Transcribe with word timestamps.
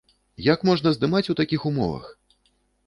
Як 0.45 0.59
можна 0.69 0.95
здымаць 0.97 1.31
у 1.35 1.39
такіх 1.43 1.69
умовах? 1.73 2.11